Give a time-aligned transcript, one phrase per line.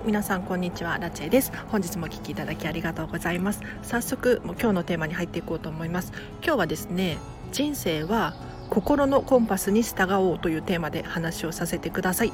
[0.00, 1.52] はい皆さんこんにちはラチェです。
[1.68, 3.60] 本日もお聞きいただきありがとうございます。
[3.82, 6.12] 早速もう今日のテーマに入っていこうと思います。
[6.42, 7.18] 今日はですね
[7.52, 8.34] 人生は
[8.70, 12.32] 心のコンパスに従おうというテーマで話をさせてください。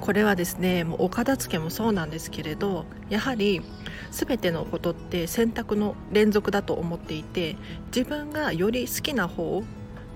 [0.00, 3.62] これはですねもうお片付けもそうなんですけれどやはり
[4.12, 7.56] 全てのことって選択の連続だと思っていて
[7.86, 9.64] 自分がより好きな方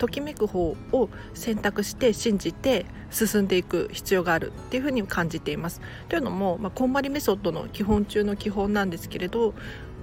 [0.02, 5.80] ときめく方を選択して信じて進んでいく必要があるっていうふうに感じています。
[6.08, 9.54] というのも、まあ、こんまりメソッドの基本中の基本なんですけれど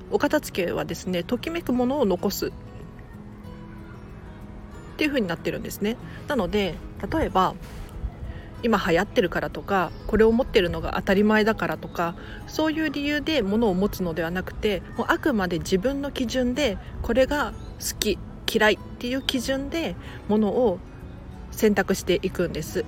[0.09, 2.51] お片付けはですねときめくものを残すっ
[4.95, 5.97] ていう風になってるんですね。
[6.29, 6.75] なので
[7.11, 7.55] 例えば
[8.63, 12.15] 今流行ってるからとかこれを持ってるのが当たり前だからとか
[12.47, 18.17] そういう理由で物を持つのではなくてもうあくまで自分の基準でこれが好き
[18.51, 19.95] 嫌いっていう基準で
[20.27, 20.79] ものを
[21.51, 22.85] 選択していくんです。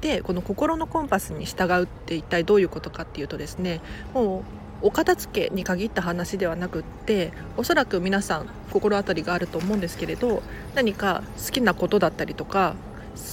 [0.00, 3.80] でこの心のコンパスに従うって一体どういうことかっていうとですね
[4.12, 4.40] も
[4.82, 10.42] うお片付けに限った話ではなくっておそらく皆さん心当たりがあると思うんですけれど
[10.74, 12.74] 何か好きなことだったりとか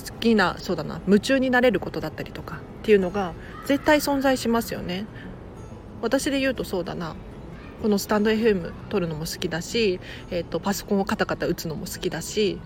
[0.10, 3.34] 好きなそうだな夢中になれることだったりとかっていうのが
[3.66, 5.06] 絶対存在しますよね。
[6.02, 7.16] 私で言うとそうだな
[7.82, 12.60] このスタンド FM 撮るのも好きだし、えーと、パソコンをカタカタ打つのも好きだし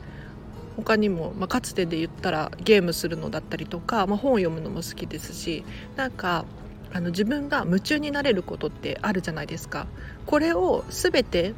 [0.76, 5.64] 他にも、まあ、かつてで言ったらゲームするのだったりとか、まあ、本を読むのも好きですし
[5.96, 6.46] なんか
[6.92, 9.86] あの自分が夢中になれることってあるじゃないですか。
[10.26, 11.54] これを全て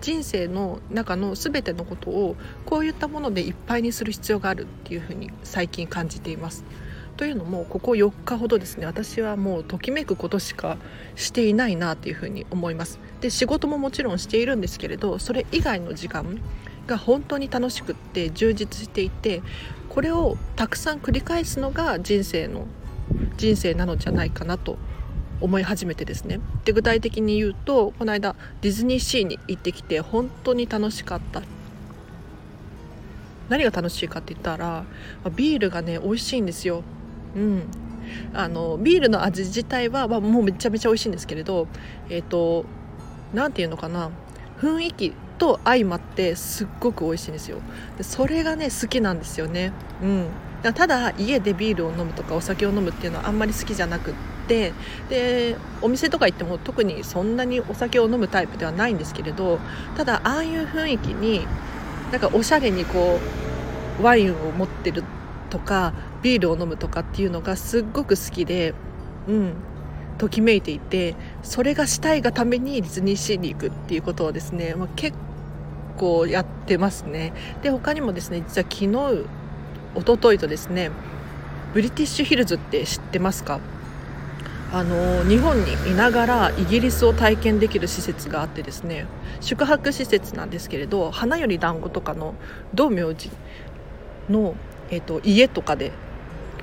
[0.00, 6.64] 人生の中の全てのことをこういったものでいっぱいにする必要があるっていうふうに最近感じています。
[7.16, 10.78] というのもここ4日ほどですね私はもうときめくことしか
[11.16, 12.98] していないなというふうに思います。
[13.20, 16.40] で仕事ももちろんしているんですけれどそれ以外の時間
[16.86, 19.42] が本当に楽しくって充実していて
[19.88, 22.66] これをたくさん繰り返すのが人生の
[23.36, 24.78] 人生なのじゃないかなと
[25.40, 26.40] 思い始めてですね。
[26.64, 31.42] で具体的に言うとこの間ディズニーシーに行ってきて本当に楽しかった。
[33.48, 34.84] 何が楽しいかって言ったら
[35.34, 36.84] ビールがね美味しいんですよ。
[37.36, 37.62] うん。
[38.34, 41.68] あのビールの味自体は、まあ、もうめちゃめちゃ美味しいんですけれど
[42.08, 42.64] えっ、ー、と
[43.32, 44.10] 何て言うのかな。
[44.60, 47.58] 雰囲気と相まってすっごく美味しいんですよ。
[47.96, 49.72] でそれがね好きなんですよね。
[50.02, 50.26] うん。
[50.62, 54.14] ただ家でビールを飲むとかお酒を飲むっていうのはあんまり好きじゃなくっ
[54.46, 54.74] て
[55.08, 59.58] でお店とか行っても特にそんなにお酒を飲むタイプではないんですけれど
[59.96, 61.46] ただああいう雰囲気に
[62.12, 63.18] なんかおしゃれにこ
[64.00, 65.02] うワインを持ってる
[65.48, 68.74] とかビールを飲むとかっていうのがすっごく好きで
[69.28, 69.52] うん。
[70.18, 75.16] ときめいていてそれがしたいがためにディズニーシーに行くっていうことをですね、まあ、結
[75.96, 77.32] 構やってますね。
[77.62, 78.86] で他にもですね実は昨日
[79.96, 80.90] 一昨日とですね
[81.72, 83.60] ブリティッシュヒルズって知ってますか？
[84.74, 89.06] あの日本にいながらイギリスを体験できる施設があってですね
[89.40, 92.34] 宿泊施設なんですけれど花より団子とかの
[92.74, 93.32] 道明寺
[94.28, 94.54] の、
[94.90, 95.92] えーと家とかで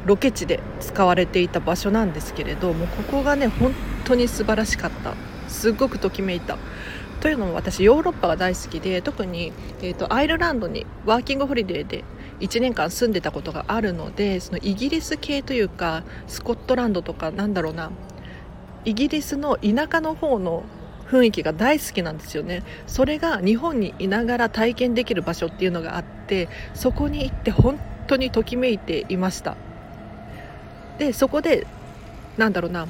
[0.05, 3.73] ロケ地で使われていた場所なんですけれどもここがね本
[4.05, 5.15] 当に素晴らしかった。
[5.47, 6.57] すっごくときめいた。
[7.21, 12.03] というのも私ヨーロッパが大好きで特に、えーと、アイルランドにワーキングホリデーで
[12.41, 17.91] 1年間住んでたことがあるのでそのイギリス系というかスコットランドとかなんだろうな。
[18.85, 20.63] イギリスの田舎の方の
[21.09, 22.63] 雰囲気が大好きなんですよね。
[22.85, 29.57] それが日本にいながら体験できる場所っていうのがあってそこに行って本当にときめいていました。
[30.97, 31.67] でそこで
[32.37, 32.87] なんだろうな。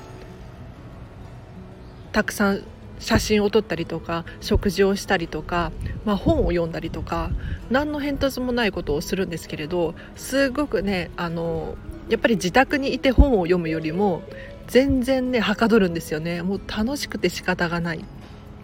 [2.12, 2.64] たくさん
[3.00, 5.72] 写真を撮ったりとか食事をしたりとか、
[6.04, 7.30] まあ、本を読んだりとか
[7.70, 11.76] 何の変哲もないことをするんですけれどすごくねあの
[12.10, 14.24] やっぱり自宅にいて本を読むよりも
[14.68, 16.42] 全然ねはかどるんですよね。
[16.42, 18.04] もう楽しくて仕方がない。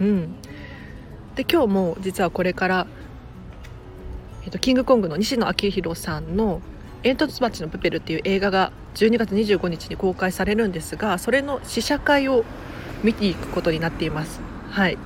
[0.00, 0.34] うん、
[1.34, 2.86] で今日も実はこれから、
[4.44, 6.60] えっと、キングコングの西野昭弘さんの
[7.02, 12.44] 煙突町のプペルっていう映画が12月25日に公開されるんですがそれの試写会を
[13.02, 14.40] 見ていくことになっています。
[14.70, 14.98] はい。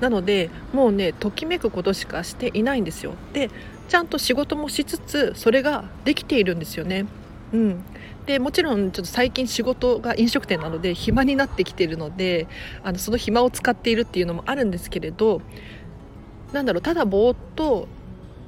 [0.00, 3.14] なのでもうねときめくことしかしていないんですよ。
[3.32, 3.50] で
[3.88, 7.06] ちゃんと仕事もしつつそれができているんですよね。
[7.52, 7.84] うん。
[8.26, 12.46] でもちろんちょっと最近仕事が飲食店なので暇になってきているので
[12.84, 15.42] あのその暇を使っているっていうのもあるんですけれど
[16.52, 17.88] なんだろうただぼーっと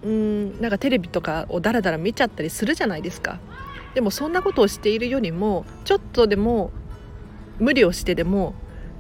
[0.05, 3.41] うんなんかテレビとかをダラダラ見ちゃったりするじゃないですか。
[3.95, 6.71] でもそんなことをしているよりもちょっとでも
[7.59, 8.55] 無理をしてでも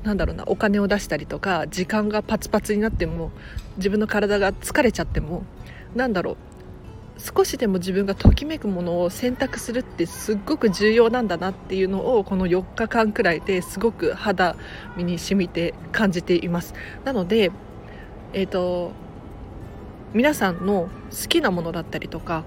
[0.05, 3.33] なんだろうなお金を出したりとか時間がパツパツになっても
[3.77, 5.45] 自分の体が疲れちゃっても
[5.95, 6.37] なんだろう
[7.17, 14.57] 少しでも自分がときめくものを選択するってすっごく重要なんだなっていうのをこの4日間くらいですごく肌
[14.97, 16.75] 身に染みて感じています。
[17.05, 17.53] なので
[18.33, 18.93] えっ、ー、と
[20.13, 22.45] 皆さんの好きなものだったりとか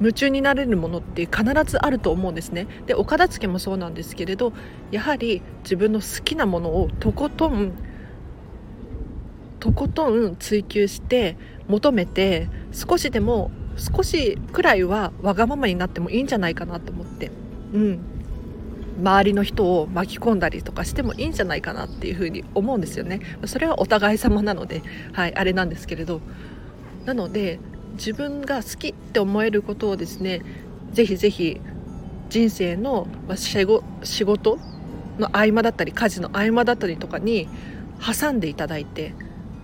[0.00, 2.66] 夢中になれるものって必ずあると思うんですね。
[2.86, 4.52] でお片付けもそうなんですけれど
[4.90, 7.72] やはり自分の好きなものをとことん
[9.60, 11.36] とことん追求して
[11.68, 17.30] 求めて少しでも少しくらいはわがままになってもいいんじゃないかなと思って、
[17.72, 17.98] うん、
[19.00, 23.20] 周りの人を巻き込んだりとかしてもいいんじゃないかなっていうふうに思うんですよね。
[23.44, 24.82] それはお互い様なので、
[25.12, 26.20] はい、あれなんですけれど。
[27.06, 27.60] なので
[27.96, 30.42] 自分が好きって思えることをですね
[30.92, 31.60] ぜひぜひ
[32.28, 33.06] 人生の
[34.02, 34.58] 仕事
[35.18, 37.48] の合間だったり家事の合間だったりとかに
[38.00, 39.14] 挟んでいただいて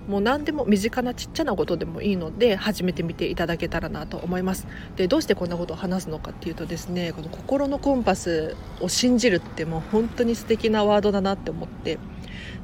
[0.08, 4.66] もう何でも身近なちっちゃなことでもいいので始めてみていただけたらなと思います。
[4.96, 11.98] でどうしてこんなことを話すのかっていうとですねこの心のコンパスを信じるってもう本当に素敵なワードだなって思って。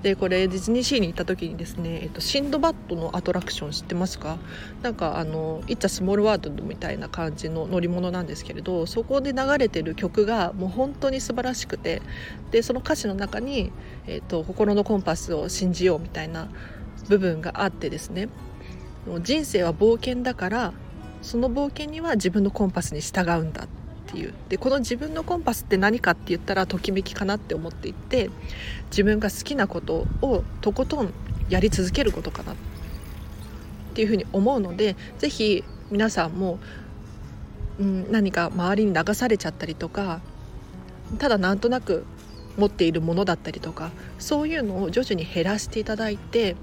[0.02, 4.38] でこれディズニーシーに行った時にですね、えっと、シンドバッドのアトラクション知ってますか？
[4.80, 12.00] なんかあの「It's a Small World」みたいな感じの乗り物なんですけれどそこで流れてる曲がもう本当に素晴らしくて。
[12.52, 13.72] でその歌詞の中に、
[14.06, 16.48] えっと「心のコンパスを信じよう」みたいな
[17.08, 18.28] 部分があってですね。
[19.22, 20.72] 人生は冒険だから
[21.22, 23.68] その冒険には自分のコンパスに従うんだっ
[24.06, 24.34] ていう。
[24.48, 28.30] でこの自分のコンパスって何かって言ったらときめきかなって思っていて
[28.90, 31.12] 自分が好きなことをとことん
[31.48, 32.56] やり続けることかなっ
[33.94, 36.58] ていうふうに思うので是非皆さんも、
[37.78, 40.20] うん、何か周りに流されちゃったりとか
[41.18, 42.04] ただなんとなく
[42.56, 46.56] 持っているものだったりとかそういうのを徐々に減らしていただいて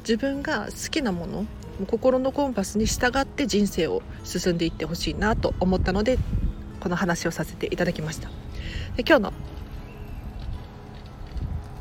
[0.00, 1.46] 自分が好きなもの
[1.86, 6.18] 心のコンパスに従って人生を進んでいってほしいなと思ったので
[6.80, 8.28] この話をさせていただきました。
[8.96, 9.32] で今日の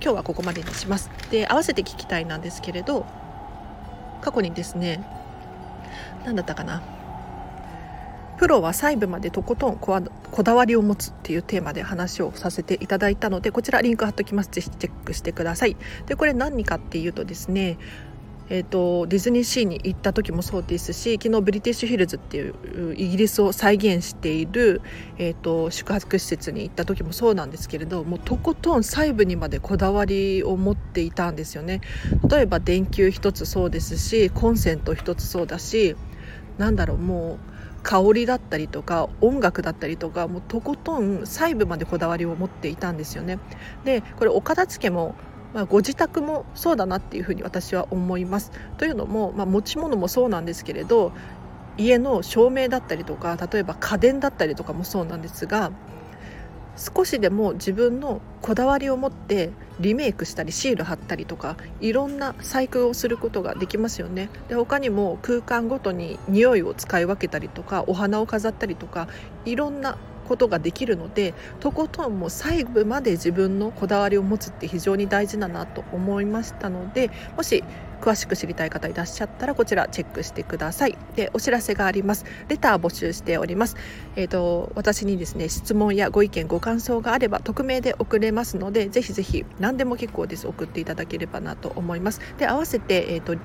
[0.02, 1.10] 今日はここまでにします。
[1.32, 3.06] で合わせて聞きたいなんですけれど
[4.22, 5.06] 過去にですね
[6.26, 6.82] 何だったかな。
[8.38, 10.00] プロは細部までとことんこ
[10.40, 14.50] こだわりを持つっていうテーマで話をさせていただいたのでこちらリンク貼っときます。
[14.50, 15.76] ぜひチェックしてください。
[16.06, 17.78] でこれ何かっていうとですね
[18.48, 24.82] えーと、ディズニーシーに行った時もそうですし昨日ブリティッシュヒルズっていうイギリスを再現している、
[25.18, 31.82] えーと、宿泊施設に行った時もそうなんですけれどもうとことん細部にまでこだわりを持っていたんですよね。
[32.28, 35.96] 例えば電球一つそうですしコンセント一つそうだし
[36.58, 43.40] なんだろうもう香りだったりとか音楽だったりとかもうとことん細部までこだわりを持っていたんですよね
[43.84, 45.16] でこれお片付けも
[45.54, 48.52] まあ、ご自宅もそうだなっていうふうに私は思います。
[48.78, 51.12] というのも、まあ、持ち物もそうなんですけれど
[51.78, 55.72] 家の照明だったりとか例えば家電だったりとかもそうなんですが
[56.80, 59.50] 少しでも自分のこだわりを持って
[59.82, 64.30] リメイクしたりシール貼ったりとかいろんな細工をすることができますよね。
[64.48, 69.10] で他にも空間ごとに匂いを使い分けたりとかお花を飾ったりとか
[69.46, 69.98] いろんな
[70.30, 77.64] ことができるのでとことんもう細部まで自分のこだわりを持つって非常に大事だなと思いましたのでもし
[78.00, 80.98] 詳しく知りたい方いらっしゃったらこちらチェックしてください。
[81.16, 82.26] でお知らせがあります。
[82.48, 83.76] レター募集しております。
[84.16, 90.48] えっ、ー、と私にですね質問やご意見ご感想があれば匿名で送れますのでぜひぜひ何でも結構です。
[90.48, 92.22] 送っていただければなと思います。
[92.38, 93.36] で合わせてえっ、ー、と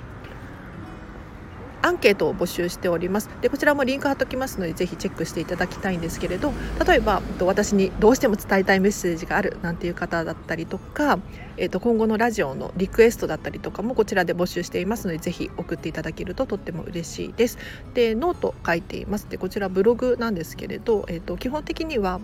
[1.84, 3.28] アンケートを募集しております。
[3.42, 6.54] でこちらもリンク貼っときますのでぜひチェックしていただきたいんですけれど
[6.86, 11.18] 例えば私にどうしても伝えたいメッセージがあるなんていう方だったりとか、
[11.58, 17.58] えー、と今後のラジオのリクエストだったりとかもこちらで募集していますのでぜひ送っていただけるととっても嬉しいです。
[17.92, 19.28] でノート書いています。
[19.28, 22.18] でこちらブログなんですけれど、えー、と基本的には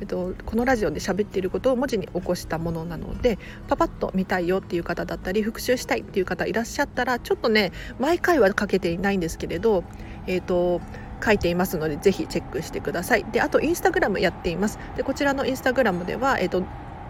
[0.00, 3.38] えっと、このラジオで喋っていることを文字に起こしたものなので
[3.68, 9.84] パパッと見たいよっていう方だったり復習したいっていう方いらっしゃったらちょっとね毎回はかけていないんですけれど、
[10.26, 10.80] えっと
[11.22, 13.24] 書いていますのでぜひチェックしてください。
[13.24, 14.78] であとインスタグラムやっています。
[14.96, 16.64] でこちらのインスタグラムでは、えっと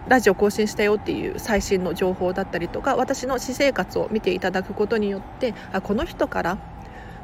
[0.08, 6.58] ラジオ更新したよっていう最新の情報だったりとか私の私生活を見ていただくことによってあこの人から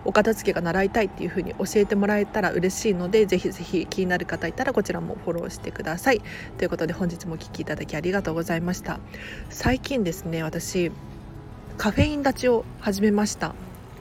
[0.05, 6.21] お片付けが習いたいっていうふうに教えてもらえたら嬉しいのでぜひぜひ気になる方いたらこちらもフォローしてください。
[6.59, 9.01] ということで本日もお聴きいただきありがとうございました。
[9.49, 10.93] 最近ですね私
[11.79, 13.55] カフェイン立ちを始めました。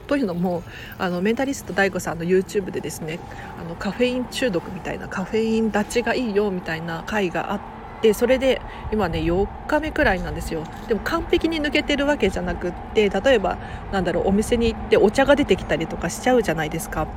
[0.06, 0.62] というのも
[0.98, 3.18] あのメンタリスト DAIGO さんの YouTube でですね
[3.60, 7.60] あのカフェイン中毒みたいなカフェイン立ちがいいよみたいな回があっ
[8.02, 8.60] でそれで
[8.92, 10.64] 今ね4日目くらいなんですよ。
[10.88, 13.58] でも完璧に抜けてるわけじゃなくって例えば
[13.92, 17.08] なんだろうお店に行ってお茶が出てきたりとかしちゃうじゃないですか。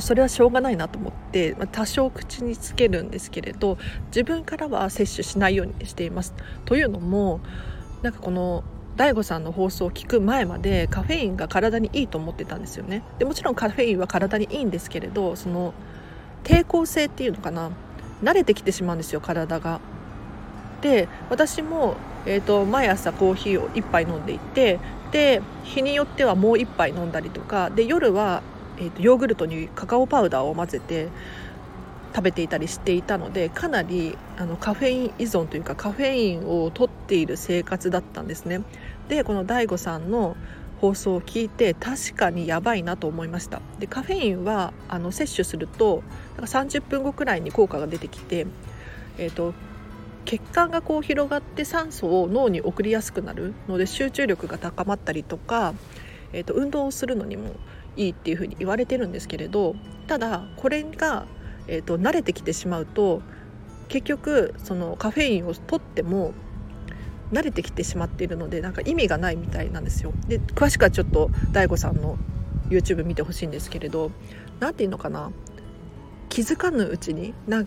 [0.00, 6.34] それはしょうがないなと思って多少口につけるんですけれど自分からは摂取しないようにしています。
[6.64, 7.40] というのも
[8.02, 8.64] なんかこの
[8.98, 15.72] DAIGO さんの放送を聞く前までカフェインが体にいいと思ってたんですよねでもちろんカフェインは体にいいんですけれどその
[16.42, 17.70] 抵抗性っていうのかな
[18.22, 19.80] 慣れてきてしまうんですよ体が。
[20.80, 24.78] で私も、えーと、毎朝コーヒーを1杯飲んでいて
[25.10, 28.42] で日によってはもう1杯飲んだりとかで夜は、
[28.78, 31.08] えーと、ヨーグルトにカカオパウダーを混ぜて
[32.14, 38.62] 食べていたりしていたのでかなりあのカフェイン依存というかカフェインを取っている生活だったんですね。
[39.08, 40.36] でこの DAIGO さんの
[40.80, 43.60] 放送を聞いて確かにやばいなと思いました。
[43.78, 46.02] でカフェインはあの摂取すると
[46.36, 48.46] なんか30分後くらいに効果が出てきて、
[49.18, 49.54] えーと、
[50.24, 55.74] 血管がこう広がって酸素を脳に送りやすくなるので集中力が高まったりとか、
[56.32, 57.56] えーと、運動をするのにも
[57.96, 59.74] いいっていうふうに言われてるんですけれど
[60.06, 61.26] ただこれが、
[61.66, 63.20] えーと慣れてきてしまうと
[63.88, 66.34] 結局そのカフェインを取っても
[67.32, 70.12] 慣れてきてしまっているのでなんか意味がないみたいなんですよ。
[70.28, 72.18] で詳しくはちょっと DAIGO さんの
[72.70, 74.10] YouTube 見てほしいんですけれど
[74.60, 75.30] 何て言うのかな
[76.28, 77.64] 気づかぬうちにな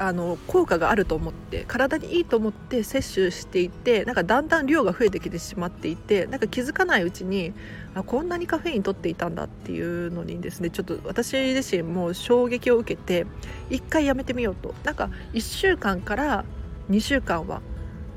[0.00, 7.52] あの効果があると思って体にいいと思って摂取していてなんかだんだん量が増えてきてしまっていてなんか気づかないうちに
[7.96, 13.26] あこんなにカフェイン取っていたんだっていうのにですねちょっと私自身も衝撃を受けて
[13.70, 16.44] 一回やめてみようとなんか1週間から
[16.90, 17.60] 2週間は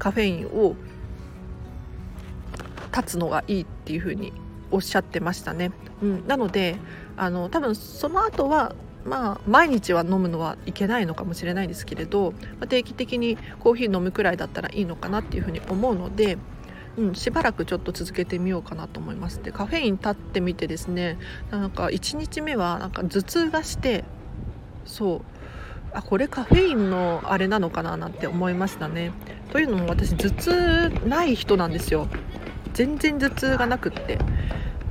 [0.01, 0.75] カフェインを
[2.91, 4.34] 断つのがいいっていうふうに
[4.72, 5.72] おっしゃってましたね。
[6.01, 6.77] うん、なので
[7.17, 8.74] あの多分その後は
[9.05, 16.39] まあ毎日は飲むのはいけないのかもしれないですけれど、ま、定期的にコーヒー飲むくらいだったらいいのかなっていうふうに思うので、
[16.98, 19.43] うん、しばらくちょっと続けてみようかなと思います。
[19.43, 21.20] でカフェイン立ってみてですね
[21.51, 24.03] なんか1日目はなんか頭痛がして
[24.84, 25.22] そう。
[25.93, 29.12] あこれカフェインのあれなのかななんて思いましたね。
[29.51, 32.07] というのも私頭痛ない人なんですよ。
[32.74, 34.17] 全然頭痛がなくって。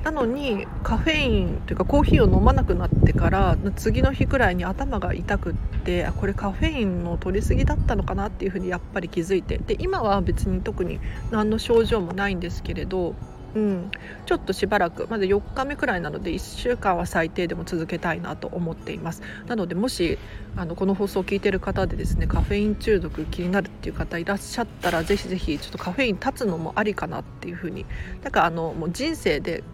[0.04, 5.54] なのにカフェインというかコーヒーを飲まなくなってから次の日くらいに頭が痛くっ
[5.84, 9.58] てこれカフェインの取りすぎだったのかなっていうふうにやっぱり気づいて。
[9.58, 13.14] で今は別に特に何の症状もないんですけれど
[13.54, 13.90] うん、
[14.26, 19.22] ちょっとしばらくまだ4日目くらいなので1週間は最低でも続けたいなと思っています。
[19.46, 20.18] なのでもし
[20.56, 27.86] あのこの放送を聞いている方でですねカフェイン中毒気になるっていう方いらっしゃったらぜひぜひちょっとカフェイン立つのもありかなっていうふうに。
[28.22, 29.64] なんかあのもう人生で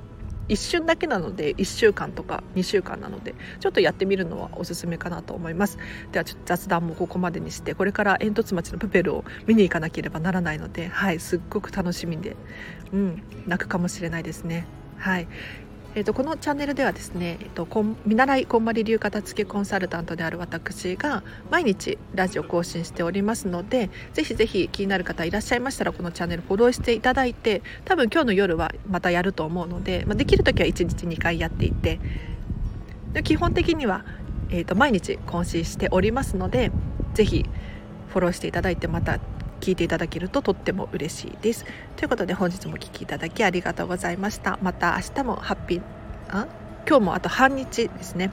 [0.48, 5.78] 一瞬だけなので1週間とか2週間なのでちょっとやってみるのはおすすめかなと思います。
[6.12, 12.36] ではちょっと雑談もここまでにしてこれから煙突町のプペルを見に行かなければならないのではいすっごく楽しみで
[12.92, 14.66] うん泣くかもしれないですね。
[14.98, 15.28] はい。
[15.96, 17.66] えーと、このチャンネルではですね、えーと、
[18.04, 31.98] 見習いこんまり流片付けコンサルタントである私が毎日ラジオ更新しておりますのでぜひぜひ気になる方いらっしゃいましたらこのチャンネルフォローしていただいて多分今日の夜はまたやると思うので、まあ、できる時は1日2回やっていて
[33.14, 34.04] で基本的には、
[34.50, 36.72] えーと毎日更新しておりますので
[37.14, 37.46] ぜひ
[38.08, 39.18] フォローしていただいてまた
[39.60, 41.64] 聞いていただけるととっても嬉しいです。
[41.96, 44.58] ということで本日もお聴きいただきありがとうございました。
[44.62, 45.82] また明日もハッピー
[46.28, 46.46] あ？
[46.88, 48.30] 今日もあと半日ですね。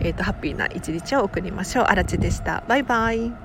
[0.00, 1.84] えっ、ー、とハッピーな一日を送りましょう。
[1.84, 2.64] あらちでした。
[2.66, 3.43] バイバイ。